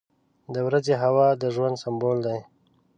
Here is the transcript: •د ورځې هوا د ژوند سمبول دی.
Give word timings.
•د 0.53 0.55
ورځې 0.67 0.93
هوا 1.03 1.27
د 1.41 1.43
ژوند 1.55 1.75
سمبول 1.83 2.17
دی. 2.27 2.39